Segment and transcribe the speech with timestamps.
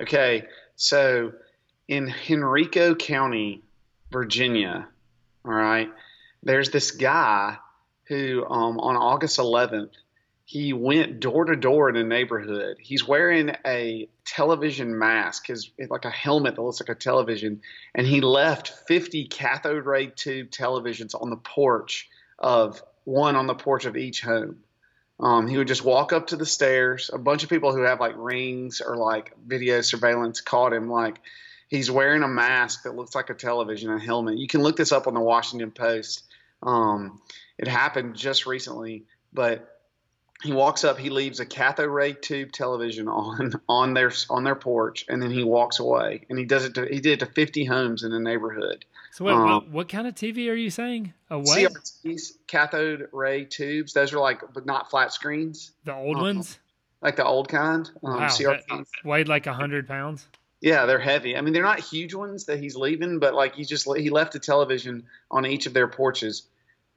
[0.00, 1.32] Okay, so
[1.86, 3.62] in Henrico County,
[4.10, 4.88] Virginia,
[5.44, 5.90] all right,
[6.42, 7.58] there's this guy
[8.04, 9.90] who um, on August 11th
[10.50, 12.76] he went door to door in a neighborhood.
[12.80, 17.60] He's wearing a television mask, his like a helmet that looks like a television,
[17.94, 23.54] and he left 50 cathode ray tube televisions on the porch of one on the
[23.54, 24.56] porch of each home.
[25.20, 27.10] Um, he would just walk up to the stairs.
[27.12, 30.88] A bunch of people who have like rings or like video surveillance caught him.
[30.88, 31.20] Like
[31.68, 34.38] he's wearing a mask that looks like a television, a helmet.
[34.38, 36.24] You can look this up on the Washington Post.
[36.62, 37.20] Um,
[37.58, 39.80] it happened just recently, but
[40.42, 44.54] he walks up, he leaves a cathode ray tube television on on their on their
[44.54, 46.24] porch, and then he walks away.
[46.30, 46.74] And he does it.
[46.76, 48.86] To, he did it to 50 homes in the neighborhood.
[49.12, 51.12] So wait, um, what, what, kind of TV are you saying?
[51.30, 51.58] A what?
[51.58, 53.92] CRTs, cathode ray tubes.
[53.92, 55.72] Those are like, but not flat screens.
[55.84, 56.58] The old um, ones.
[57.02, 57.88] Like the old kind.
[58.04, 58.86] Um, wow, CRTs.
[59.04, 60.26] weighed like a hundred pounds.
[60.60, 61.36] Yeah, they're heavy.
[61.36, 64.34] I mean, they're not huge ones that he's leaving, but like he just he left
[64.34, 66.46] a television on each of their porches.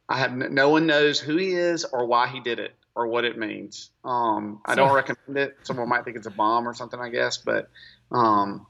[0.09, 3.23] I have no one knows who he is or why he did it or what
[3.23, 3.89] it means.
[4.03, 5.57] Um, I don't recommend it.
[5.63, 7.69] Someone might think it's a bomb or something, I guess, but,
[8.11, 8.67] um,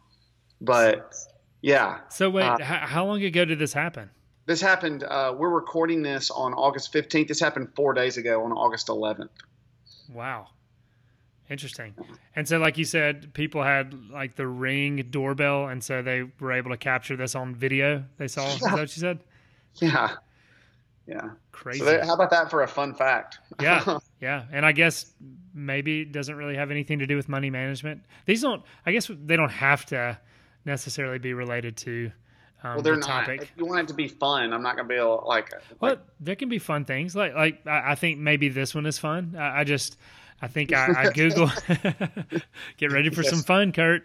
[0.61, 1.13] but
[1.63, 2.01] yeah.
[2.09, 4.11] So wait, uh, how long ago did this happen?
[4.45, 5.03] This happened.
[5.03, 7.29] Uh, we're recording this on August 15th.
[7.29, 9.29] This happened four days ago on August 11th.
[10.13, 10.47] Wow.
[11.49, 11.95] Interesting.
[12.35, 16.51] And so, like you said, people had like the ring doorbell, and so they were
[16.51, 18.03] able to capture this on video.
[18.17, 18.43] They saw.
[18.43, 18.53] Yeah.
[18.53, 19.19] Is that what you said?
[19.81, 20.11] Yeah.
[21.07, 21.31] Yeah.
[21.51, 21.79] Crazy.
[21.79, 23.39] So how about that for a fun fact?
[23.61, 23.97] yeah.
[24.21, 24.45] Yeah.
[24.51, 25.11] And I guess
[25.53, 28.03] maybe it doesn't really have anything to do with money management.
[28.25, 30.17] These don't, I guess they don't have to
[30.65, 32.11] necessarily be related to
[32.63, 33.25] um, well, they're the not.
[33.25, 33.41] topic.
[33.41, 35.51] If you want it to be fun, I'm not going to be able like.
[35.81, 37.15] Well, like, there can be fun things.
[37.15, 39.35] Like, like I think maybe this one is fun.
[39.37, 39.97] I, I just,
[40.41, 41.51] I think I, I Google.
[42.77, 43.31] get ready for yes.
[43.31, 44.03] some fun, Kurt.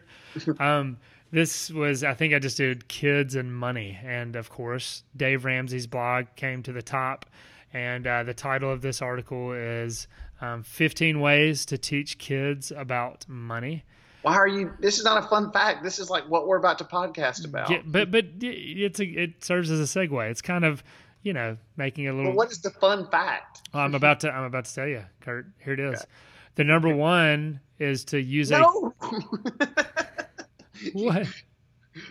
[0.58, 0.98] Um,
[1.30, 5.86] this was i think i just did kids and money and of course dave ramsey's
[5.86, 7.26] blog came to the top
[7.74, 10.08] and uh, the title of this article is
[10.40, 13.84] um, 15 ways to teach kids about money
[14.22, 16.78] why are you this is not a fun fact this is like what we're about
[16.78, 20.64] to podcast about yeah, but but it's a, it serves as a segue it's kind
[20.64, 20.82] of
[21.22, 24.44] you know making a little well, what is the fun fact i'm about to i'm
[24.44, 26.04] about to tell you kurt here it is okay.
[26.56, 28.92] the number one is to use no.
[29.00, 29.16] a
[30.92, 31.26] what?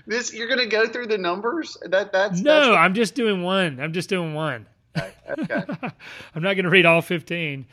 [0.05, 1.77] This you're gonna go through the numbers?
[1.83, 2.71] That that's no.
[2.71, 3.79] That's I'm just doing one.
[3.79, 4.67] I'm just doing one.
[4.97, 5.13] Okay.
[5.29, 5.63] okay.
[6.35, 7.65] I'm not gonna read all 15.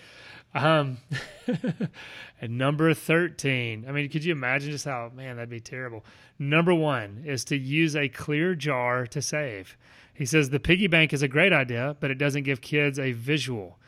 [0.54, 0.98] Um,
[2.40, 3.86] and number 13.
[3.88, 6.04] I mean, could you imagine just how man that'd be terrible?
[6.38, 9.76] Number one is to use a clear jar to save.
[10.14, 13.12] He says the piggy bank is a great idea, but it doesn't give kids a
[13.12, 13.78] visual.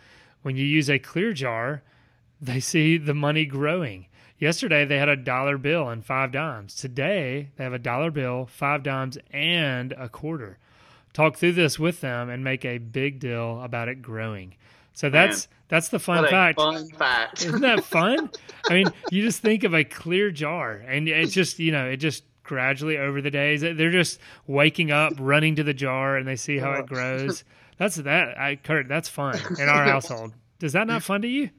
[0.43, 1.83] When you use a clear jar,
[2.41, 4.07] they see the money growing.
[4.39, 6.75] Yesterday they had a dollar bill and five dimes.
[6.75, 10.59] Today they have a dollar bill, five dimes, and a quarter.
[11.13, 14.55] Talk through this with them and make a big deal about it growing.
[14.93, 16.59] So that's that's the fun fact.
[16.59, 17.45] Fun fact.
[17.45, 18.31] Isn't that fun?
[18.69, 21.97] I mean, you just think of a clear jar, and it's just you know it
[21.97, 26.37] just gradually over the days they're just waking up, running to the jar, and they
[26.37, 27.45] see how it grows.
[27.79, 28.39] That's that.
[28.39, 30.33] I Kurt, that's fun in our household.
[30.59, 31.51] Does that not fun to you?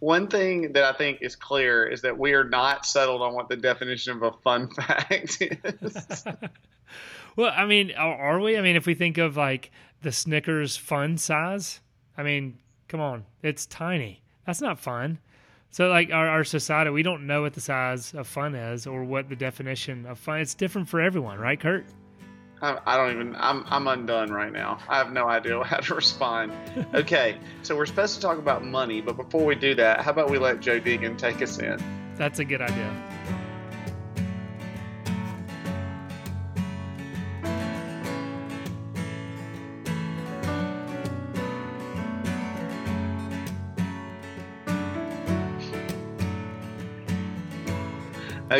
[0.00, 3.48] One thing that I think is clear is that we are not settled on what
[3.48, 6.24] the definition of a fun fact is.
[7.36, 8.58] well, I mean, are we?
[8.58, 9.70] I mean, if we think of like
[10.02, 11.80] the Snickers fun size,
[12.18, 12.58] I mean,
[12.92, 14.20] come on, it's tiny.
[14.46, 15.18] That's not fun.
[15.70, 19.02] So, like our, our society, we don't know what the size of fun is or
[19.02, 20.40] what the definition of fun.
[20.40, 21.86] It's different for everyone, right, Kurt?
[22.60, 23.34] I, don't even.
[23.36, 24.78] I'm I'm undone right now.
[24.88, 26.52] I have no idea how to respond.
[26.94, 30.30] Okay, so we're supposed to talk about money, but before we do that, how about
[30.30, 31.82] we let Joe Deegan take us in?
[32.16, 33.11] That's a good idea.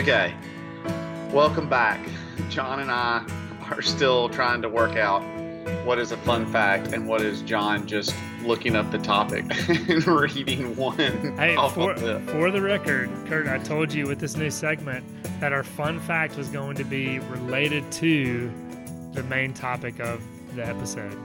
[0.02, 0.34] Okay,
[1.30, 2.04] welcome back.
[2.50, 3.24] John and I
[3.71, 5.22] are still trying to work out
[5.86, 8.12] what is a fun fact and what is John just
[8.42, 10.97] looking up the topic and reading one.
[11.36, 12.18] Hey, for, the...
[12.32, 15.04] for the record, Kurt, I told you with this new segment
[15.38, 18.50] that our fun fact was going to be related to
[19.12, 20.21] the main topic of
[20.56, 21.16] the episode.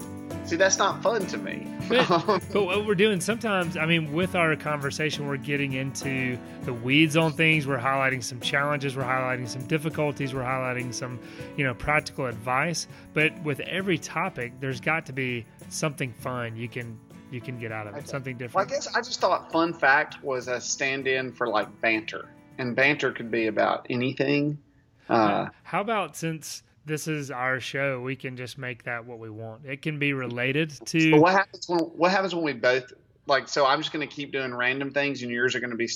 [0.47, 1.67] See, that's not fun to me.
[1.89, 2.07] but,
[2.53, 7.17] but, what we're doing sometimes, I mean, with our conversation, we're getting into the weeds
[7.17, 7.67] on things.
[7.67, 8.95] We're highlighting some challenges.
[8.95, 10.33] We're highlighting some difficulties.
[10.33, 11.19] We're highlighting some,
[11.57, 12.87] you know, practical advice.
[13.13, 16.97] But with every topic, there's got to be something fun you can
[17.29, 18.55] you can get out of it, something different.
[18.55, 22.29] Well, I guess I just thought fun fact was a stand-in for like banter.
[22.57, 24.57] and banter could be about anything.
[25.09, 29.29] Uh, How about since this is our show, we can just make that what we
[29.29, 29.65] want.
[29.65, 31.11] It can be related to.
[31.11, 32.91] But what happens when what happens when we both
[33.27, 33.47] like?
[33.47, 35.89] So I'm just going to keep doing random things, and yours are going to be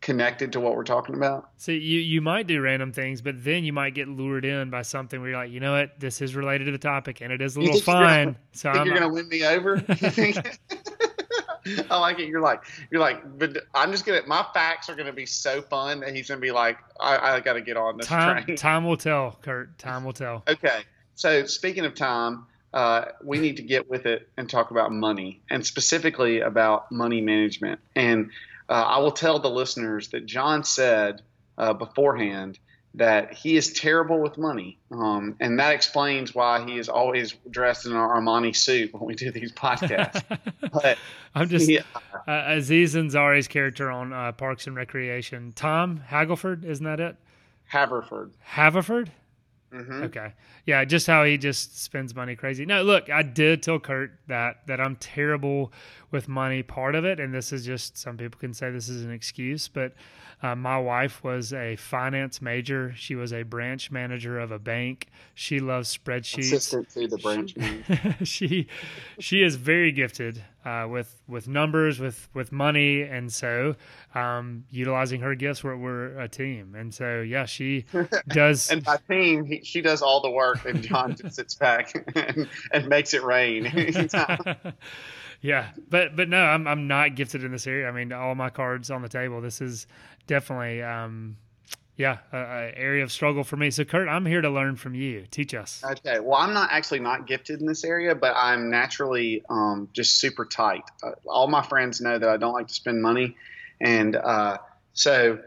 [0.00, 1.50] connected to what we're talking about.
[1.58, 4.82] So you you might do random things, but then you might get lured in by
[4.82, 7.42] something where you're like, you know what, this is related to the topic, and it
[7.42, 8.36] is a little fun.
[8.52, 9.84] So I'm, you're going to win me over.
[11.90, 12.28] I like it.
[12.28, 14.22] You're like, you're like, but I'm just gonna.
[14.26, 17.54] My facts are gonna be so fun that he's gonna be like, I, I got
[17.54, 18.56] to get on this time, train.
[18.56, 19.78] Time will tell, Kurt.
[19.78, 20.42] Time will tell.
[20.48, 20.82] Okay.
[21.14, 25.42] So speaking of time, uh, we need to get with it and talk about money,
[25.50, 27.80] and specifically about money management.
[27.94, 28.30] And
[28.68, 31.22] uh, I will tell the listeners that John said
[31.58, 32.58] uh, beforehand
[32.94, 37.86] that he is terrible with money, um, and that explains why he is always dressed
[37.86, 40.22] in an Armani suit when we do these podcasts.
[40.72, 40.98] but
[41.34, 41.82] I'm just yeah.
[42.26, 45.52] uh, Aziz Ansari's character on uh, Parks and Recreation.
[45.54, 47.16] Tom Haggleford, isn't that it?
[47.66, 48.32] Haverford.
[48.40, 49.12] Haverford.
[49.72, 50.02] Mm-hmm.
[50.04, 50.32] Okay.
[50.66, 52.66] Yeah, just how he just spends money crazy.
[52.66, 55.72] No, look, I did tell Kurt that that I'm terrible
[56.10, 56.64] with money.
[56.64, 59.68] Part of it, and this is just some people can say this is an excuse,
[59.68, 59.92] but
[60.42, 62.94] uh, my wife was a finance major.
[62.96, 65.08] She was a branch manager of a bank.
[65.34, 66.52] She loves spreadsheets.
[66.52, 68.16] Assistant to the branch manager.
[68.24, 68.66] she
[69.18, 73.76] she is very gifted uh, with with numbers, with with money, and so
[74.14, 76.74] um, utilizing her gifts, we're, we're a team.
[76.74, 77.84] And so yeah, she
[78.28, 78.70] does.
[78.70, 82.48] and by team, he, she does all the work, and John just sits back and,
[82.72, 83.66] and makes it rain.
[85.40, 87.88] Yeah, but but no, I'm I'm not gifted in this area.
[87.88, 89.40] I mean, all my cards on the table.
[89.40, 89.86] This is
[90.26, 91.36] definitely, um,
[91.96, 93.70] yeah, an area of struggle for me.
[93.70, 95.24] So, Kurt, I'm here to learn from you.
[95.30, 95.82] Teach us.
[95.82, 96.20] Okay.
[96.20, 100.44] Well, I'm not actually not gifted in this area, but I'm naturally um, just super
[100.44, 100.84] tight.
[101.02, 103.36] Uh, all my friends know that I don't like to spend money,
[103.80, 104.58] and uh,
[104.92, 105.38] so,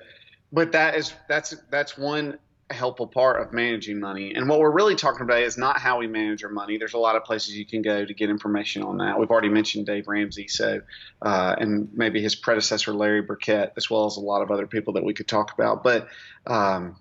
[0.51, 2.39] but that is that's that's one
[2.73, 4.33] helpful part of managing money.
[4.35, 6.77] And what we're really talking about is not how we manage our money.
[6.77, 9.19] There's a lot of places you can go to get information on that.
[9.19, 10.81] We've already mentioned Dave Ramsey, so
[11.21, 14.93] uh, and maybe his predecessor Larry Burkett, as well as a lot of other people
[14.93, 15.83] that we could talk about.
[15.83, 16.07] But
[16.45, 16.97] um,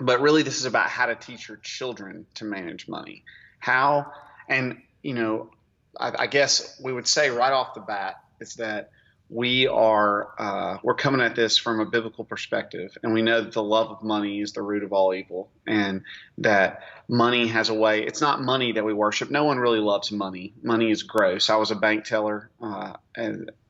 [0.00, 3.24] but really, this is about how to teach your children to manage money.
[3.58, 4.12] How
[4.48, 5.50] and you know,
[5.98, 8.90] I, I guess we would say right off the bat is that
[9.28, 13.52] we are uh, we're coming at this from a biblical perspective, and we know that
[13.52, 16.02] the love of money is the root of all evil, and
[16.38, 18.04] that money has a way.
[18.04, 19.30] It's not money that we worship.
[19.30, 20.54] No one really loves money.
[20.62, 21.50] Money is gross.
[21.50, 22.94] I was a bank teller uh,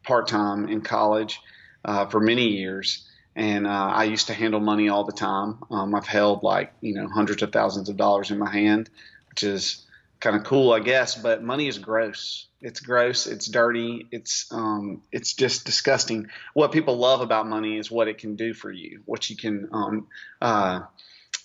[0.02, 1.40] part time in college
[1.84, 5.58] uh, for many years, and uh, I used to handle money all the time.
[5.70, 8.90] Um, I've held like you know hundreds of thousands of dollars in my hand,
[9.30, 9.85] which is
[10.20, 11.14] kind of cool, I guess.
[11.14, 12.46] But money is gross.
[12.60, 13.26] It's gross.
[13.26, 14.06] It's dirty.
[14.10, 16.28] It's um, it's just disgusting.
[16.54, 19.02] What people love about money is what it can do for you.
[19.04, 20.06] What you can um,
[20.40, 20.80] uh,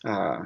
[0.04, 0.44] uh,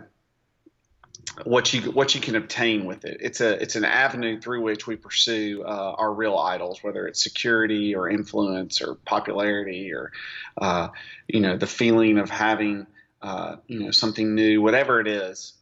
[1.43, 3.17] what you what you can obtain with it.
[3.21, 7.21] It's a it's an avenue through which we pursue uh, our real idols, whether it's
[7.21, 10.11] security or influence or popularity or
[10.57, 10.89] uh,
[11.27, 12.87] you know the feeling of having
[13.21, 15.53] uh, you know something new, whatever it is.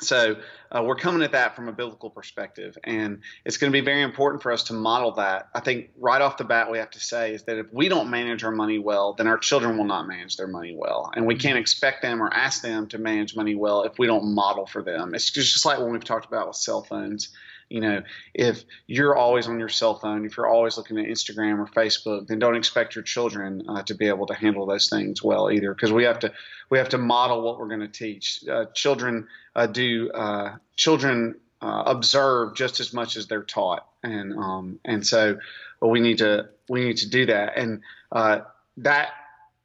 [0.00, 0.36] So
[0.72, 4.02] uh, we're coming at that from a biblical perspective, and it's going to be very
[4.02, 5.48] important for us to model that.
[5.54, 8.10] I think right off the bat, we have to say is that if we don't
[8.10, 11.36] manage our money well, then our children will not manage their money well, and we
[11.36, 14.82] can't expect them or ask them to manage money well if we don't model for
[14.82, 15.14] them.
[15.14, 17.28] It's just like when we've talked about with cell phones.
[17.74, 18.02] You know,
[18.34, 22.28] if you're always on your cell phone, if you're always looking at Instagram or Facebook,
[22.28, 25.74] then don't expect your children uh, to be able to handle those things well either,
[25.74, 26.32] because we have to
[26.70, 28.44] we have to model what we're going to teach.
[28.48, 29.26] Uh, children
[29.56, 35.04] uh, do uh, children uh, observe just as much as they're taught, and um, and
[35.04, 35.36] so
[35.80, 37.80] well, we need to we need to do that, and
[38.12, 38.42] uh,
[38.76, 39.08] that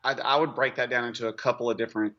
[0.03, 2.15] I, I, would break that down into a couple of different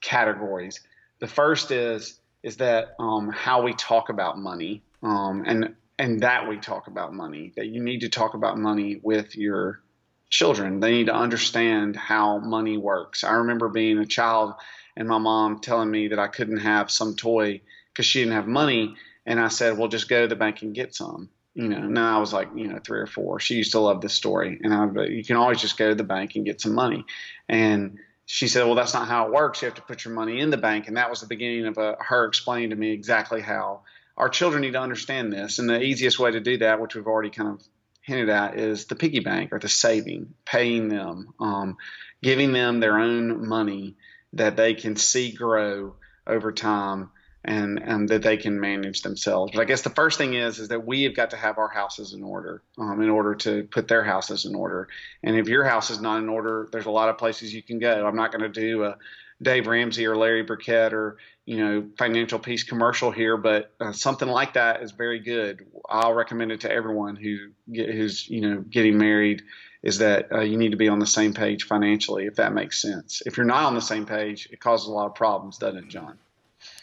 [0.00, 0.80] categories.
[1.18, 6.48] The first is is that um, how we talk about money, um, and and that
[6.48, 7.52] we talk about money.
[7.56, 9.80] That you need to talk about money with your
[10.30, 10.80] children.
[10.80, 13.24] They need to understand how money works.
[13.24, 14.54] I remember being a child
[14.96, 17.60] and my mom telling me that I couldn't have some toy
[17.92, 20.74] because she didn't have money, and I said, "Well, just go to the bank and
[20.74, 23.40] get some." You know, now I was like, you know, three or four.
[23.40, 26.04] She used to love this story, and I, you can always just go to the
[26.04, 27.04] bank and get some money,
[27.48, 27.98] and
[28.32, 29.60] she said, "Well, that's not how it works.
[29.60, 31.78] You have to put your money in the bank." And that was the beginning of
[31.78, 33.80] a, her explaining to me exactly how
[34.16, 35.58] our children need to understand this.
[35.58, 37.62] And the easiest way to do that, which we've already kind of
[38.02, 41.76] hinted at, is the piggy bank or the saving, paying them, um,
[42.22, 43.96] giving them their own money
[44.34, 47.10] that they can see grow over time.
[47.44, 49.52] And and that they can manage themselves.
[49.54, 51.68] But I guess the first thing is is that we have got to have our
[51.68, 54.88] houses in order um, in order to put their houses in order.
[55.22, 57.78] And if your house is not in order, there's a lot of places you can
[57.78, 58.06] go.
[58.06, 58.96] I'm not going to do a
[59.42, 61.16] Dave Ramsey or Larry Burkett or
[61.46, 65.66] you know financial peace commercial here, but uh, something like that is very good.
[65.88, 69.42] I'll recommend it to everyone who get, who's you know getting married.
[69.82, 72.82] Is that uh, you need to be on the same page financially, if that makes
[72.82, 73.22] sense.
[73.24, 75.88] If you're not on the same page, it causes a lot of problems, doesn't it,
[75.88, 76.18] John?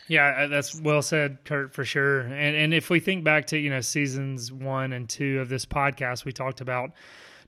[0.07, 2.21] Yeah, uh, that's well said, Kurt, for sure.
[2.21, 5.65] And and if we think back to you know seasons one and two of this
[5.65, 6.91] podcast, we talked about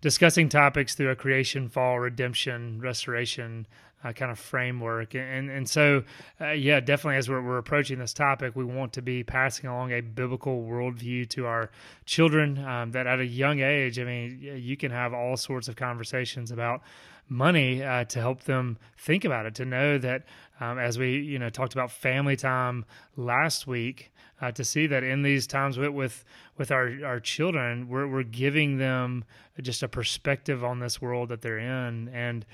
[0.02, 3.66] discussing topics through a creation, fall, redemption, restoration
[4.04, 5.16] uh, kind of framework.
[5.16, 6.04] And and so,
[6.40, 9.92] uh, yeah, definitely as we're, we're approaching this topic, we want to be passing along
[9.92, 11.70] a biblical worldview to our
[12.06, 12.64] children.
[12.64, 16.52] Um, that at a young age, I mean, you can have all sorts of conversations
[16.52, 16.82] about
[17.28, 20.24] money uh, to help them think about it, to know that
[20.60, 22.86] um, as we you know talked about family time
[23.16, 24.12] last week,
[24.42, 26.24] uh, to see that in these times with with,
[26.58, 29.24] with our, our children, we're we're giving them
[29.62, 32.46] just a perspective on this world that they're in, and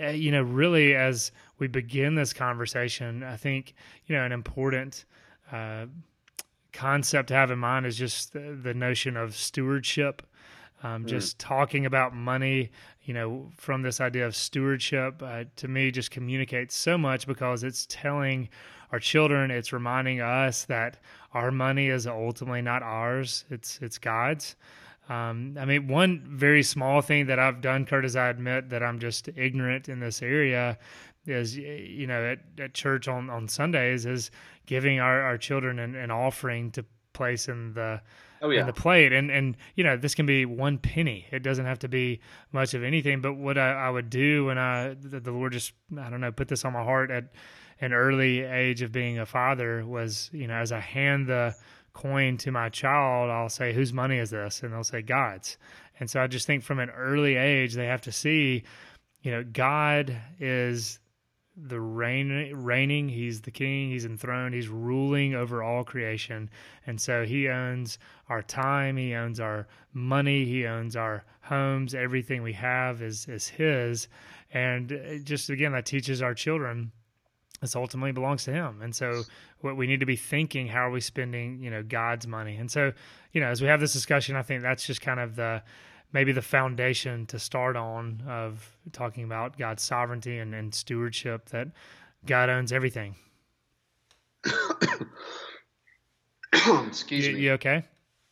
[0.00, 3.74] uh, you know really as we begin this conversation, I think
[4.06, 5.04] you know an important.
[5.50, 5.86] Uh,
[6.70, 10.22] concept to have in mind is just the, the notion of stewardship
[10.82, 11.06] um, mm.
[11.06, 12.70] just talking about money
[13.08, 17.64] you know, from this idea of stewardship, uh, to me, just communicates so much because
[17.64, 18.50] it's telling
[18.92, 20.98] our children, it's reminding us that
[21.32, 24.56] our money is ultimately not ours; it's it's God's.
[25.08, 28.82] Um, I mean, one very small thing that I've done, Kurt, as I admit that
[28.82, 30.76] I'm just ignorant in this area,
[31.24, 34.30] is you know at, at church on on Sundays is
[34.66, 38.02] giving our our children an, an offering to place in the
[38.42, 38.60] oh, yeah.
[38.60, 39.12] in the plate.
[39.12, 41.26] And and you know, this can be one penny.
[41.30, 42.20] It doesn't have to be
[42.52, 43.20] much of anything.
[43.20, 46.32] But what I, I would do when I the, the Lord just I don't know
[46.32, 47.32] put this on my heart at
[47.80, 51.54] an early age of being a father was you know as I hand the
[51.92, 55.58] coin to my child, I'll say, "Whose money is this?" and they'll say, "God's."
[56.00, 58.62] And so I just think from an early age they have to see,
[59.22, 61.00] you know, God is
[61.60, 63.08] the reign, reigning.
[63.08, 63.90] He's the king.
[63.90, 64.54] He's enthroned.
[64.54, 66.50] He's ruling over all creation.
[66.86, 67.98] And so he owns
[68.28, 68.96] our time.
[68.96, 70.44] He owns our money.
[70.44, 71.94] He owns our homes.
[71.94, 74.08] Everything we have is, is his.
[74.52, 76.92] And just again, that teaches our children
[77.60, 78.80] this ultimately belongs to him.
[78.82, 79.22] And so
[79.60, 82.56] what we need to be thinking, how are we spending, you know, God's money?
[82.56, 82.92] And so,
[83.32, 85.62] you know, as we have this discussion, I think that's just kind of the,
[86.12, 91.68] maybe the foundation to start on of talking about God's sovereignty and, and stewardship that
[92.26, 93.14] God owns everything.
[96.86, 97.40] Excuse you, me.
[97.40, 97.84] You okay?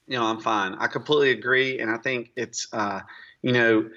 [0.07, 0.75] You know, I'm fine.
[0.75, 3.01] I completely agree, and I think it's, uh,
[3.43, 3.91] you know,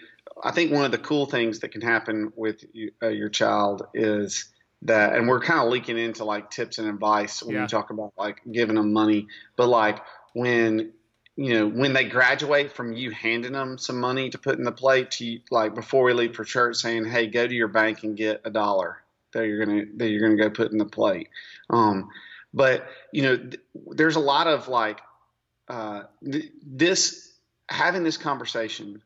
[0.43, 3.87] I think one of the cool things that can happen with you, uh, your child
[3.93, 4.49] is
[4.83, 7.63] that, and we're kind of leaking into like tips and advice when yeah.
[7.63, 10.01] we talk about like giving them money, but like
[10.33, 10.93] when
[11.39, 14.73] you know, when they graduate from you handing them some money to put in the
[14.73, 18.17] plate to like before we leave for church saying, Hey, go to your bank and
[18.17, 18.97] get a dollar
[19.31, 21.29] that you're going to, that you're going to go put in the plate.
[21.69, 22.09] Um,
[22.53, 24.99] but you know, th- there's a lot of like,
[25.69, 27.31] uh, th- this,
[27.69, 29.01] having this conversation,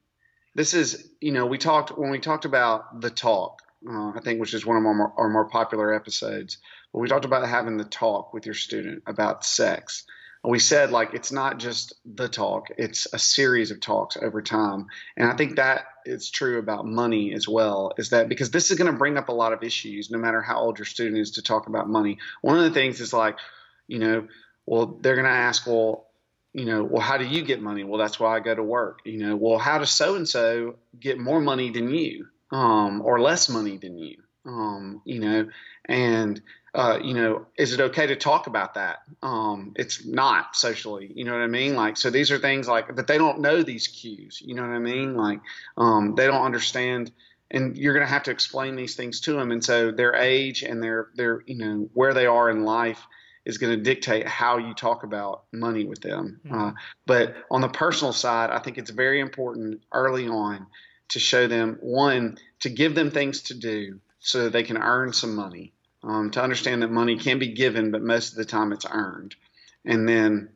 [0.56, 4.40] this is, you know, we talked, when we talked about the talk, uh, I think,
[4.40, 6.58] which is one of our more, our more popular episodes,
[6.92, 10.08] but we talked about having the talk with your student about sex
[10.44, 14.88] we said like it's not just the talk it's a series of talks over time.
[15.16, 18.78] And i think that is true about money as well is that because this is
[18.78, 21.32] going to bring up a lot of issues no matter how old your student is
[21.32, 22.18] to talk about money.
[22.42, 23.38] One of the things is like
[23.88, 24.28] you know
[24.66, 26.08] well they're going to ask well
[26.54, 27.84] you know well how do you get money?
[27.84, 29.36] Well that's why i go to work you know.
[29.36, 33.78] Well how does so and so get more money than you um, or less money
[33.78, 35.48] than you um, you know?
[35.86, 36.42] And
[36.74, 39.00] uh, you know, is it okay to talk about that?
[39.22, 41.76] Um, it's not socially, you know what I mean?
[41.76, 44.72] Like, so these are things like, but they don't know these cues, you know what
[44.72, 45.16] I mean?
[45.16, 45.42] Like,
[45.78, 47.12] um, they don't understand,
[47.52, 49.52] and you're going to have to explain these things to them.
[49.52, 53.06] And so their age and their, their, you know, where they are in life
[53.46, 56.40] is going to dictate how you talk about money with them.
[56.44, 56.60] Mm-hmm.
[56.60, 56.72] Uh,
[57.06, 60.66] but on the personal side, I think it's very important early on
[61.10, 65.14] to show them one, to give them things to do so that they can earn
[65.14, 68.72] some money um, to understand that money can be given, but most of the time
[68.72, 69.36] it's earned,
[69.86, 70.50] and then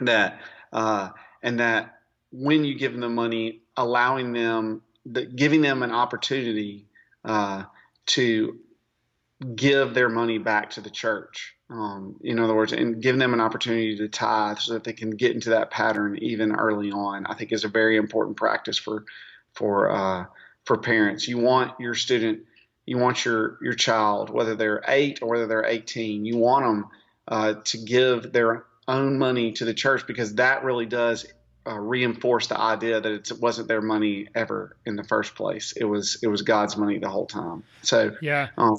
[0.00, 0.40] that
[0.72, 1.10] uh,
[1.42, 1.98] and that
[2.32, 6.86] when you give them the money, allowing them, the, giving them an opportunity
[7.24, 7.64] uh,
[8.06, 8.58] to
[9.54, 11.54] give their money back to the church.
[11.70, 15.10] Um, in other words, and giving them an opportunity to tithe so that they can
[15.10, 19.04] get into that pattern even early on, I think is a very important practice for
[19.54, 20.26] for uh,
[20.64, 21.26] for parents.
[21.26, 22.40] You want your student
[22.86, 26.88] you want your your child, whether they're eight or whether they're 18, you want them
[27.28, 31.26] uh, to give their own money to the church because that really does
[31.66, 35.72] uh, reinforce the idea that it wasn't their money ever in the first place.
[35.72, 37.64] It was it was God's money the whole time.
[37.82, 38.76] So yeah, um,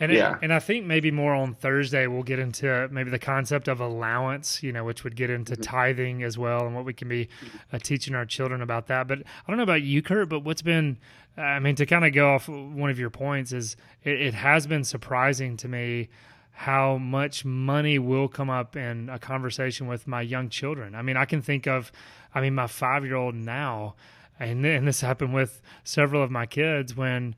[0.00, 3.18] and yeah, it, and I think maybe more on Thursday we'll get into maybe the
[3.18, 5.62] concept of allowance, you know, which would get into mm-hmm.
[5.62, 7.30] tithing as well, and what we can be
[7.72, 9.08] uh, teaching our children about that.
[9.08, 10.98] But I don't know about you, Kurt, but what's been
[11.36, 14.66] I mean, to kind of go off one of your points is it, it has
[14.66, 16.08] been surprising to me
[16.52, 20.94] how much money will come up in a conversation with my young children.
[20.94, 21.92] I mean, I can think of,
[22.34, 23.94] I mean, my five year old now,
[24.40, 27.34] and, and this happened with several of my kids when,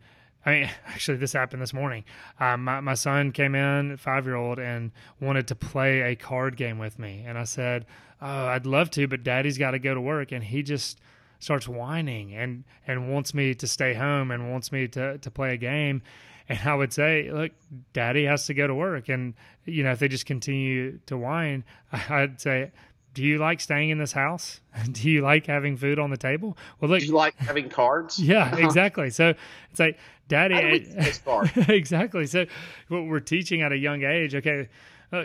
[0.47, 2.05] I mean, actually, this happened this morning.
[2.39, 6.57] Uh, my, my son came in, five year old, and wanted to play a card
[6.57, 7.25] game with me.
[7.27, 7.87] And I said,
[8.23, 10.31] Oh, I'd love to, but daddy's got to go to work.
[10.31, 11.01] And he just,
[11.39, 15.55] starts whining and and wants me to stay home and wants me to to play
[15.55, 16.03] a game
[16.49, 17.53] and I would say, look,
[17.93, 19.09] daddy has to go to work.
[19.09, 19.35] And,
[19.67, 22.73] you know, if they just continue to whine, I'd say,
[23.13, 24.61] do you like staying in this house?
[24.93, 26.57] Do you like having food on the table?
[26.79, 28.19] Well, look, do you like having cards?
[28.23, 29.11] Yeah, exactly.
[29.11, 29.35] so
[29.71, 30.87] it's like, daddy,
[31.69, 32.27] exactly.
[32.27, 32.47] So
[32.89, 34.69] what we're teaching at a young age, okay,
[35.11, 35.25] uh,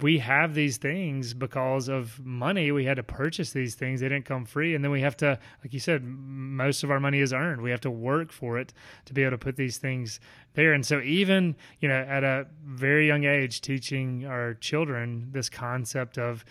[0.00, 2.70] we have these things because of money.
[2.70, 5.38] We had to purchase these things; they didn't come free, and then we have to,
[5.64, 7.60] like you said, most of our money is earned.
[7.60, 8.72] We have to work for it
[9.06, 10.20] to be able to put these things
[10.54, 10.72] there.
[10.72, 16.16] And so, even you know, at a very young age, teaching our children this concept
[16.16, 16.44] of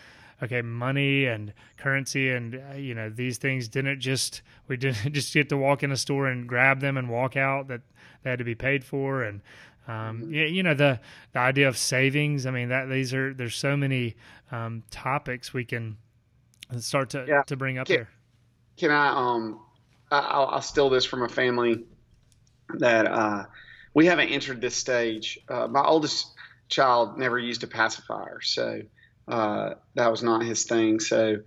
[0.44, 5.34] okay, money and currency and uh, you know these things didn't just we didn't just
[5.34, 7.82] get to walk in a store and grab them and walk out that
[8.24, 9.42] they had to be paid for and
[9.90, 11.00] um, yeah, you know the
[11.34, 12.46] the idea of savings.
[12.46, 14.16] I mean that these are there's so many
[14.52, 15.98] um, topics we can
[16.78, 17.42] start to yeah.
[17.44, 18.10] to bring up can, here.
[18.78, 19.60] Can I um
[20.12, 21.86] I'll, I'll steal this from a family
[22.76, 23.46] that uh,
[23.94, 25.40] we haven't entered this stage.
[25.48, 26.34] Uh, my oldest
[26.68, 28.82] child never used a pacifier, so
[29.28, 31.00] uh, that was not his thing.
[31.00, 31.38] So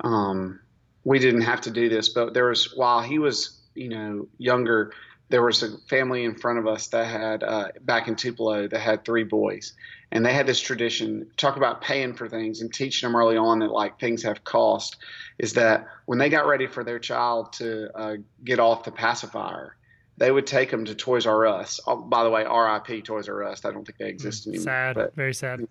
[0.00, 0.60] um,
[1.04, 2.08] we didn't have to do this.
[2.08, 4.92] But there was while he was you know younger
[5.28, 8.78] there was a family in front of us that had uh, back in Tupelo that
[8.78, 9.74] had three boys,
[10.10, 11.30] and they had this tradition.
[11.36, 14.96] Talk about paying for things and teaching them early on that like things have cost.
[15.38, 19.76] Is that when they got ready for their child to uh, get off the pacifier,
[20.16, 21.80] they would take them to Toys R Us.
[21.86, 23.02] Oh, by the way, R.I.P.
[23.02, 23.64] Toys R Us.
[23.64, 24.64] I don't think they exist mm, anymore.
[24.64, 25.66] Sad, but, very sad.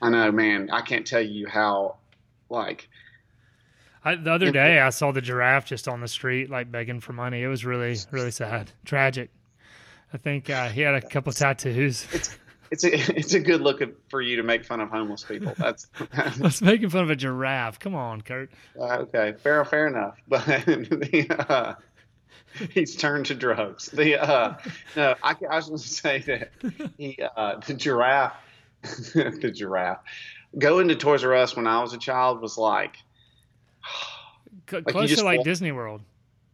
[0.00, 0.70] I know, man.
[0.70, 1.96] I can't tell you how
[2.48, 2.88] like
[4.04, 7.12] I, the other day, I saw the giraffe just on the street, like begging for
[7.12, 7.42] money.
[7.42, 9.30] It was really, really sad, tragic.
[10.12, 12.06] I think uh, he had a couple tattoos.
[12.12, 12.36] It's
[12.72, 15.54] it's a it's a good look for you to make fun of homeless people.
[15.56, 15.86] That's
[16.38, 17.78] let's making fun of a giraffe.
[17.78, 18.50] Come on, Kurt.
[18.78, 20.18] Uh, okay, fair fair enough.
[20.28, 21.74] But the, uh,
[22.70, 23.86] he's turned to drugs.
[23.86, 24.56] The uh,
[24.96, 26.50] no, I, I was going to say that
[26.96, 28.34] he uh, the giraffe,
[28.82, 30.00] the giraffe,
[30.58, 32.96] going to Toys R Us when I was a child was like
[34.72, 36.02] like close to like walk, Disney World.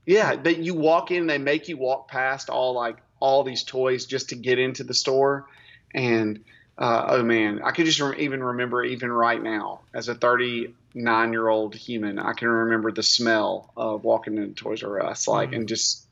[0.06, 4.06] Yeah, that you walk in, they make you walk past all like all these toys
[4.06, 5.46] just to get into the store,
[5.94, 6.44] and
[6.78, 11.32] uh, oh man, I could just re- even remember even right now as a 39
[11.32, 15.50] year old human, I can remember the smell of walking into Toys R Us, like,
[15.50, 16.06] mm and just,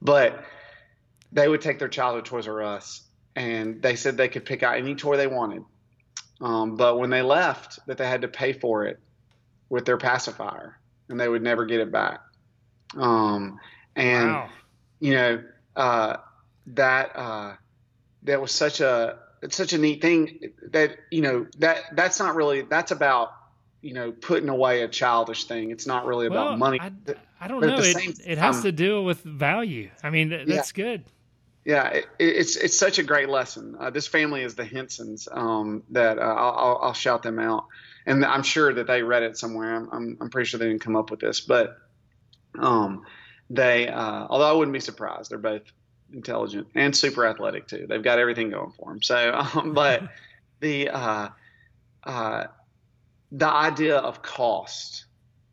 [0.00, 0.44] but
[1.32, 3.02] they would take their child to Toys R Us,
[3.34, 5.64] and they said they could pick out any toy they wanted.
[6.40, 9.00] Um, but when they left, that they had to pay for it
[9.72, 12.20] with their pacifier, and they would never get it back.
[12.94, 13.58] Um,
[13.96, 14.50] and wow.
[15.00, 15.42] you know
[15.74, 16.16] uh,
[16.66, 17.54] that uh,
[18.24, 22.34] that was such a it's such a neat thing that you know that that's not
[22.34, 23.32] really that's about
[23.80, 25.70] you know putting away a childish thing.
[25.70, 26.78] It's not really about well, money.
[26.78, 26.92] I,
[27.40, 27.78] I don't know.
[27.78, 29.88] It, it has to do with value.
[30.02, 30.84] I mean, that's yeah.
[30.84, 31.04] good.
[31.64, 33.76] Yeah, it, it's it's such a great lesson.
[33.80, 35.28] Uh, this family is the Hensons.
[35.32, 37.68] Um, that uh, I'll, I'll, shout them out
[38.06, 39.74] and I'm sure that they read it somewhere.
[39.74, 41.76] I'm, I'm, I'm pretty sure they didn't come up with this, but
[42.58, 43.04] um,
[43.50, 45.62] they, uh, although I wouldn't be surprised, they're both
[46.12, 47.86] intelligent and super athletic too.
[47.88, 49.02] They've got everything going for them.
[49.02, 50.08] So, um, but
[50.60, 51.28] the uh,
[52.04, 52.44] uh,
[53.30, 55.06] the idea of cost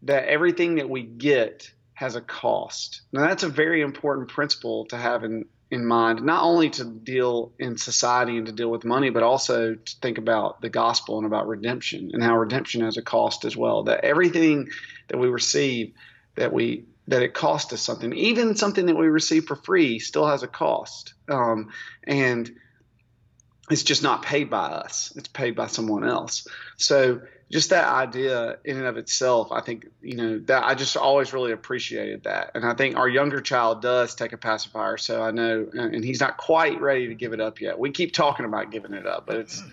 [0.04, 3.02] that everything that we get has a cost.
[3.12, 7.52] Now that's a very important principle to have in in mind, not only to deal
[7.60, 11.28] in society and to deal with money, but also to think about the gospel and
[11.28, 13.84] about redemption and how redemption has a cost as well.
[13.84, 14.70] That everything
[15.10, 15.94] that we receive,
[16.36, 20.28] that we that it costs us something, even something that we receive for free, still
[20.28, 21.72] has a cost, um,
[22.04, 22.52] and
[23.70, 26.48] it's just not paid by us; it's paid by someone else.
[26.78, 30.96] So just that idea in and of itself, I think, you know, that I just
[30.98, 32.52] always really appreciated that.
[32.56, 34.98] And I think our younger child does take a pacifier.
[34.98, 37.80] So I know, and he's not quite ready to give it up yet.
[37.80, 39.64] We keep talking about giving it up, but it's,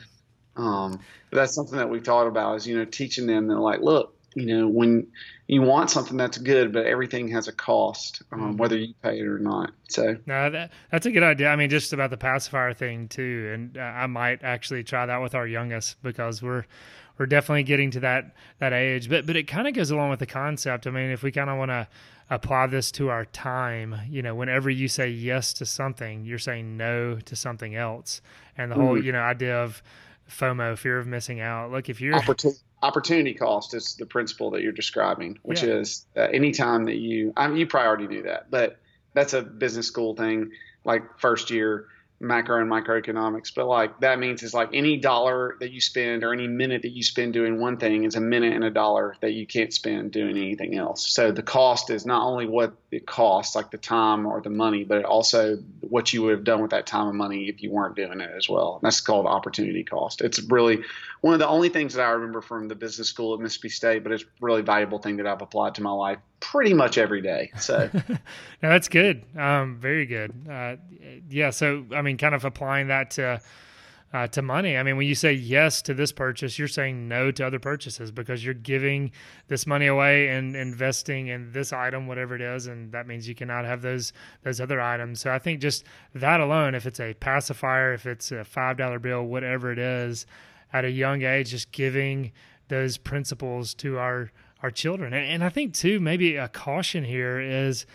[0.57, 3.81] Um, but that's something that we've talked about is, you know, teaching them that like,
[3.81, 5.07] look, you know, when
[5.47, 8.57] you want something that's good, but everything has a cost, um, mm-hmm.
[8.57, 9.73] whether you pay it or not.
[9.89, 11.49] So no, that, that's a good idea.
[11.49, 15.19] I mean, just about the pacifier thing too, and uh, I might actually try that
[15.19, 16.65] with our youngest because we're
[17.19, 19.09] we're definitely getting to that that age.
[19.09, 20.87] But but it kind of goes along with the concept.
[20.87, 21.89] I mean, if we kind of want to
[22.31, 26.77] apply this to our time, you know, whenever you say yes to something, you're saying
[26.77, 28.21] no to something else,
[28.57, 28.85] and the mm-hmm.
[28.85, 29.83] whole you know idea of
[30.29, 31.71] FOMO, fear of missing out.
[31.71, 35.75] Look, if you're opportunity, opportunity cost is the principle that you're describing, which yeah.
[35.75, 38.79] is uh, anytime that you, I mean, you probably already knew that, but
[39.15, 40.51] that's a business school thing.
[40.85, 41.87] Like first year,
[42.19, 46.33] macro and microeconomics, but like that means it's like any dollar that you spend or
[46.33, 49.33] any minute that you spend doing one thing is a minute and a dollar that
[49.33, 51.07] you can't spend doing anything else.
[51.07, 54.85] So the cost is not only what it costs, like the time or the money,
[54.85, 57.97] but also what you would have done with that time and money if you weren't
[57.97, 58.75] doing it as well.
[58.75, 60.23] And that's called opportunity cost.
[60.23, 60.83] It's really
[61.21, 64.03] one of the only things that I remember from the business school at Mississippi State,
[64.03, 67.23] but it's a really valuable thing that I've applied to my life pretty much every
[67.23, 67.51] day.
[67.59, 68.19] So, now
[68.61, 69.25] that's good.
[69.37, 70.33] Um, very good.
[70.51, 70.77] Uh,
[71.29, 71.51] yeah.
[71.51, 73.41] So, I mean, kind of applying that to
[74.13, 74.77] uh, to money.
[74.77, 78.11] I mean, when you say yes to this purchase, you're saying no to other purchases
[78.11, 79.11] because you're giving
[79.49, 83.35] this money away and investing in this item, whatever it is, and that means you
[83.35, 85.21] cannot have those those other items.
[85.21, 88.99] So I think just that alone, if it's a pacifier, if it's a five dollar
[88.99, 90.27] bill, whatever it is,
[90.73, 92.33] at a young age, just giving
[92.69, 94.31] those principles to our
[94.67, 95.13] our children.
[95.13, 97.87] And, and I think too, maybe a caution here is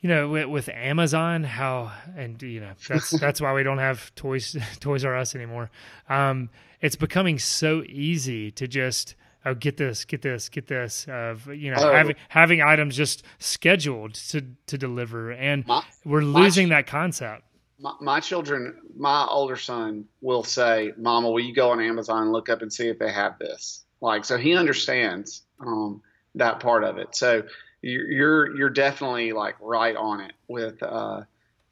[0.00, 4.14] you know, with, with, Amazon, how and you know that's that's why we don't have
[4.14, 5.70] toys Toys R Us anymore.
[6.08, 6.48] Um,
[6.80, 11.06] it's becoming so easy to just oh get this, get this, get this.
[11.06, 11.92] Of you know oh.
[11.92, 17.42] having having items just scheduled to to deliver, and my, we're losing my, that concept.
[17.78, 22.32] My, my, children, my older son will say, "Mama, will you go on Amazon and
[22.32, 26.02] look up and see if they have this?" Like, so he understands um,
[26.34, 27.14] that part of it.
[27.14, 27.44] So
[27.82, 31.22] you're you're definitely like right on it with uh,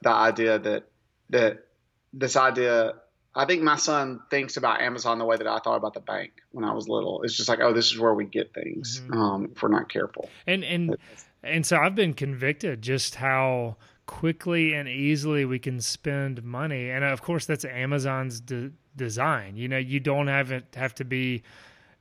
[0.03, 0.85] the idea that
[1.31, 1.66] that
[2.12, 2.94] this idea.
[3.35, 6.33] I think my son thinks about Amazon the way that I thought about the bank
[6.51, 7.22] when I was little.
[7.22, 9.12] It's just like, oh, this is where we get things mm-hmm.
[9.16, 10.29] um, if we're not careful.
[10.46, 10.96] And and
[11.42, 17.05] and so I've been convicted just how quickly and easily we can spend money, and
[17.05, 19.57] of course that's Amazon's de- design.
[19.57, 21.42] You know, you don't have it have to be,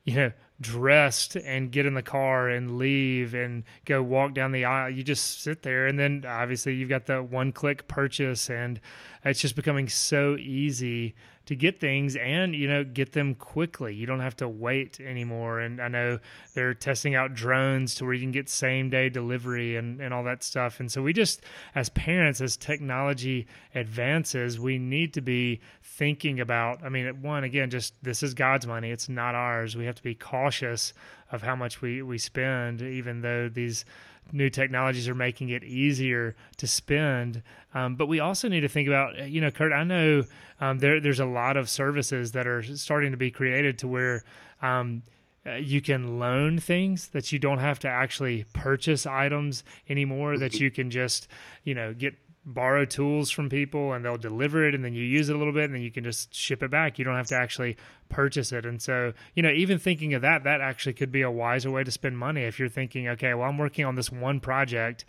[0.06, 4.66] you know dressed and get in the car and leave and go walk down the
[4.66, 4.90] aisle.
[4.90, 8.80] You just sit there, and then obviously you've got the one click purchase, and
[9.24, 11.16] it's just becoming so easy
[11.48, 13.94] to get things and you know get them quickly.
[13.96, 15.60] You don't have to wait anymore.
[15.60, 16.20] And i know
[16.54, 20.24] they're testing out drones to where you can get same day delivery and, and all
[20.24, 20.80] that stuff.
[20.80, 21.42] And so we just
[21.74, 27.70] as parents as technology advances we need to be thinking about i mean one again
[27.70, 28.92] just this is god's money.
[28.92, 29.76] It's not ours.
[29.76, 30.94] We have to be cautious
[31.32, 33.86] of how much we we spend even though these
[34.34, 37.44] new technologies are making it easier to spend.
[37.74, 40.24] Um, but we also need to think about, you know, Kurt, I know
[40.60, 44.24] um, there, there's a lot of services that are starting to be created to where
[44.62, 45.04] um,
[45.46, 50.60] uh, you can loan things that you don't have to actually purchase items anymore, that
[50.60, 51.28] you can just,
[51.64, 52.16] you know, get
[52.48, 55.54] borrow tools from people and they'll deliver it and then you use it a little
[55.54, 56.98] bit and then you can just ship it back.
[56.98, 57.76] You don't have to actually
[58.08, 58.66] purchase it.
[58.66, 61.84] And so, you know, even thinking of that, that actually could be a wiser way
[61.84, 65.04] to spend money if you're thinking, okay, well, I'm working on this one project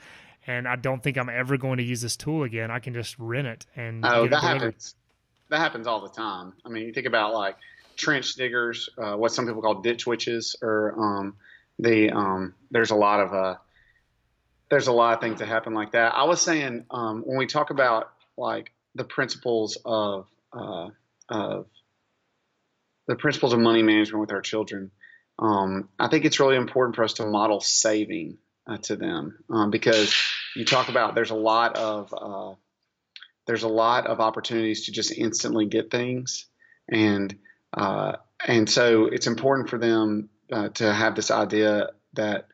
[0.48, 2.72] and I don't think I'm ever going to use this tool again.
[2.72, 4.96] I can just rent it and oh, that happens.
[5.48, 6.54] That happens all the time.
[6.66, 7.56] I mean, you think about like
[7.96, 11.36] trench diggers, uh, what some people call ditch witches, or um,
[11.78, 13.54] the um, there's a lot of uh,
[14.70, 16.14] there's a lot of things that happen like that.
[16.14, 20.88] I was saying um, when we talk about like the principles of uh,
[21.28, 21.66] of
[23.06, 24.90] the principles of money management with our children,
[25.38, 29.70] um, I think it's really important for us to model saving uh, to them um,
[29.70, 30.14] because
[30.54, 32.54] you talk about there's a lot of uh,
[33.46, 36.46] there's a lot of opportunities to just instantly get things
[36.88, 37.36] and
[37.72, 42.48] uh, and so it's important for them uh, to have this idea that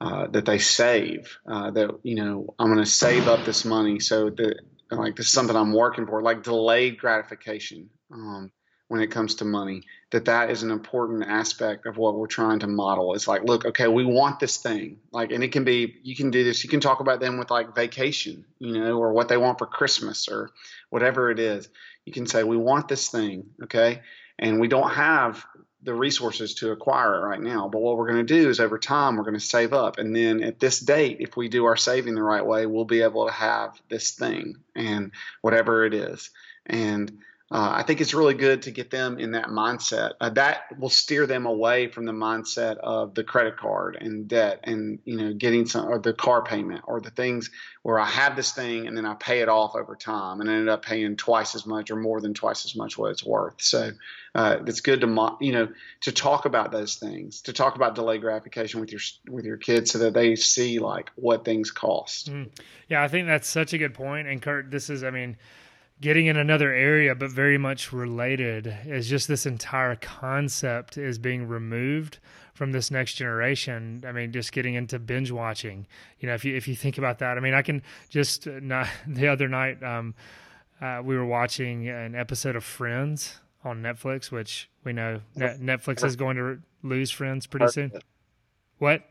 [0.00, 1.38] uh, that they save.
[1.46, 5.26] Uh, that you know, I'm going to save up this money so that like this
[5.26, 7.90] is something I'm working for, like delayed gratification.
[8.12, 8.50] Um,
[8.88, 12.60] when it comes to money, that that is an important aspect of what we're trying
[12.60, 13.14] to model.
[13.14, 16.30] It's like, look, okay, we want this thing, like, and it can be, you can
[16.30, 16.62] do this.
[16.62, 19.66] You can talk about them with like vacation, you know, or what they want for
[19.66, 20.50] Christmas or
[20.90, 21.68] whatever it is.
[22.04, 24.02] You can say, we want this thing, okay,
[24.38, 25.44] and we don't have
[25.84, 27.68] the resources to acquire it right now.
[27.68, 29.98] But what we're going to do is over time, we're going to save up.
[29.98, 33.02] And then at this date, if we do our saving the right way, we'll be
[33.02, 36.30] able to have this thing and whatever it is.
[36.66, 40.12] And uh, I think it's really good to get them in that mindset.
[40.18, 44.60] Uh, that will steer them away from the mindset of the credit card and debt,
[44.64, 47.50] and you know, getting some or the car payment or the things
[47.82, 50.54] where I have this thing and then I pay it off over time and I
[50.54, 53.60] ended up paying twice as much or more than twice as much what it's worth.
[53.60, 53.90] So
[54.34, 55.68] uh, it's good to you know
[56.00, 59.90] to talk about those things, to talk about delayed gratification with your with your kids
[59.90, 62.32] so that they see like what things cost.
[62.32, 62.48] Mm.
[62.88, 64.28] Yeah, I think that's such a good point.
[64.28, 65.36] And Kurt, this is, I mean
[66.04, 71.48] getting in another area but very much related is just this entire concept is being
[71.48, 72.18] removed
[72.52, 74.04] from this next generation.
[74.06, 75.86] I mean just getting into binge watching.
[76.20, 78.50] You know if you if you think about that i mean i can just uh,
[78.62, 80.14] not the other night um,
[80.78, 86.16] uh, we were watching an episode of friends on netflix which we know netflix is
[86.16, 87.90] going to lose friends pretty soon.
[88.76, 89.02] what?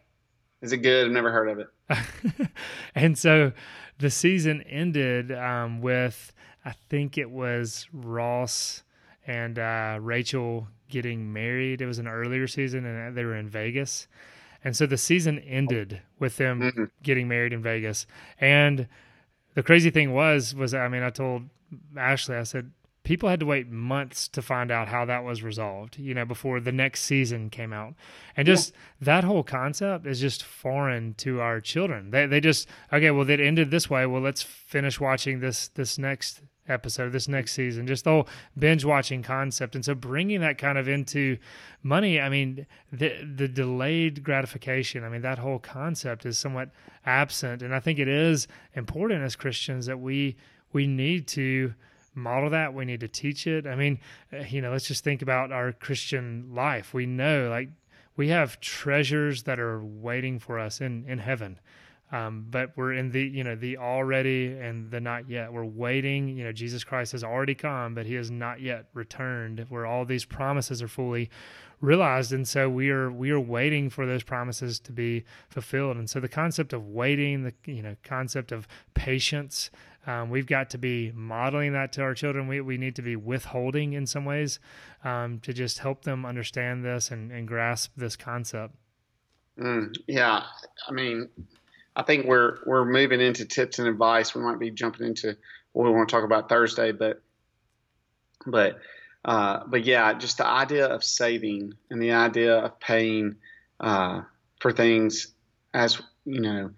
[0.61, 1.07] Is it good?
[1.07, 1.67] I've never heard of it
[2.95, 3.51] and so
[3.99, 6.33] the season ended um, with
[6.65, 8.83] I think it was Ross
[9.27, 11.81] and uh, Rachel getting married.
[11.81, 14.07] It was an earlier season, and they were in Vegas.
[14.63, 16.83] And so the season ended with them mm-hmm.
[17.01, 18.05] getting married in Vegas.
[18.39, 18.87] And
[19.55, 21.43] the crazy thing was, was I mean, I told
[21.97, 22.71] Ashley, I said,
[23.03, 26.59] people had to wait months to find out how that was resolved, you know, before
[26.59, 27.93] the next season came out.
[28.35, 28.77] And just yeah.
[29.01, 32.11] that whole concept is just foreign to our children.
[32.11, 34.05] They they just okay, well it ended this way.
[34.05, 38.85] Well, let's finish watching this this next episode this next season just the whole binge
[38.85, 41.37] watching concept and so bringing that kind of into
[41.81, 46.69] money i mean the the delayed gratification i mean that whole concept is somewhat
[47.05, 50.37] absent and i think it is important as christians that we
[50.71, 51.73] we need to
[52.15, 53.99] model that we need to teach it i mean
[54.31, 57.69] eh, you know let's just think about our christian life we know like
[58.15, 61.59] we have treasures that are waiting for us in in heaven
[62.13, 65.51] um, but we're in the you know the already and the not yet.
[65.51, 66.27] We're waiting.
[66.27, 69.65] You know, Jesus Christ has already come, but He has not yet returned.
[69.67, 71.31] Where all these promises are fully
[71.81, 75.97] realized, and so we are we are waiting for those promises to be fulfilled.
[75.97, 79.71] And so the concept of waiting, the you know concept of patience,
[80.05, 82.47] um, we've got to be modeling that to our children.
[82.47, 84.59] We we need to be withholding in some ways
[85.03, 88.75] um, to just help them understand this and, and grasp this concept.
[89.57, 90.43] Mm, yeah,
[90.87, 91.29] I mean
[91.95, 94.33] I think we're we're moving into tips and advice.
[94.33, 95.37] We might be jumping into
[95.73, 97.21] what we want to talk about Thursday, but
[98.45, 98.79] but
[99.23, 103.35] uh, but yeah, just the idea of saving and the idea of paying
[103.79, 104.21] uh,
[104.59, 105.33] for things
[105.73, 106.71] as you know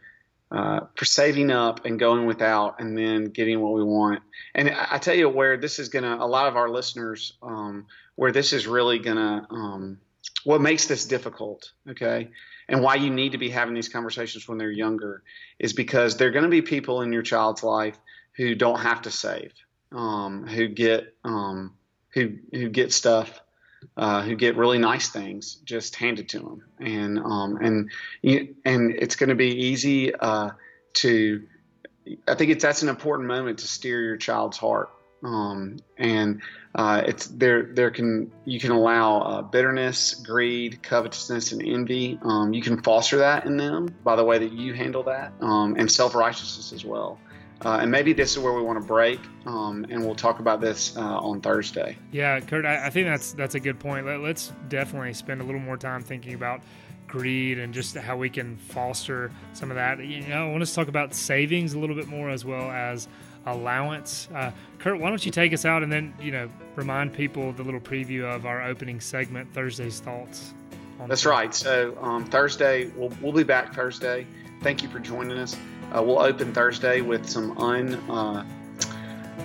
[0.56, 4.22] uh, for saving up and going without and then getting what we want.
[4.54, 8.32] And I, tell you where this is gonna a lot of our listeners um, where
[8.32, 10.00] this is really gonna um,
[10.44, 11.72] what makes this difficult.
[11.90, 12.30] Okay
[12.68, 15.24] and why you need to be having these conversations when they're younger
[15.60, 17.98] is because there are going to be people in your child's life
[18.34, 19.54] who don't have to save,
[19.92, 21.74] um, who get um,
[22.10, 23.42] who who get stuff,
[23.98, 27.90] uh, who get really nice things just handed to them, and um, and
[28.24, 30.52] and it's going to be easy uh,
[30.96, 31.48] to.
[32.28, 34.90] I think it's that's an important moment to steer your child's heart
[35.26, 36.42] um, and
[36.74, 37.64] uh, it's there.
[37.64, 42.20] There can you can allow uh, bitterness, greed, covetousness, and envy.
[42.22, 45.76] Um, you can foster that in them by the way that you handle that, um,
[45.78, 47.20] and self righteousness as well.
[47.64, 50.60] Uh, and maybe this is where we want to break, um, and we'll talk about
[50.60, 51.98] this uh, on Thursday.
[52.12, 54.06] Yeah, Kurt, I, I, think that's that's a good point.
[54.06, 56.62] Let, us definitely spend a little more time thinking about
[57.08, 60.00] greed and just how we can foster some of that.
[60.00, 62.70] You know, I want us to talk about savings a little bit more as well
[62.72, 63.08] as
[63.46, 64.28] allowance.
[64.34, 67.64] Uh, Kurt, why don't you take us out and then, you know, remind people the
[67.64, 70.54] little preview of our opening segment, Thursday's Thoughts.
[71.08, 71.54] That's right.
[71.54, 74.26] So um, Thursday, we'll, we'll be back Thursday.
[74.62, 75.56] Thank you for joining us.
[75.92, 78.46] Uh, we'll open Thursday with some un uh,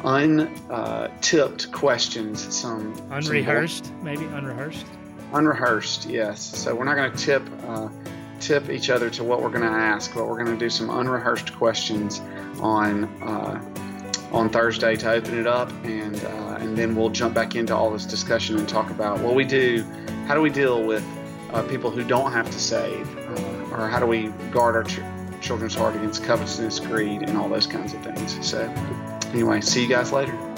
[0.05, 4.87] untipped uh, questions, some unrehearsed, some maybe unrehearsed.
[5.33, 6.41] Unrehearsed, yes.
[6.41, 7.89] So we're not going to tip uh,
[8.41, 10.91] tip each other to what we're going to ask, but we're going to do some
[10.91, 12.21] unrehearsed questions
[12.61, 13.61] on uh,
[14.33, 17.91] on Thursday to open it up, and uh, and then we'll jump back into all
[17.91, 19.85] this discussion and talk about what we do,
[20.27, 21.05] how do we deal with
[21.53, 25.01] uh, people who don't have to save, uh, or how do we guard our ch-
[25.41, 28.47] children's heart against covetousness, greed, and all those kinds of things.
[28.47, 28.63] So,
[29.33, 30.50] anyway, see you guys later.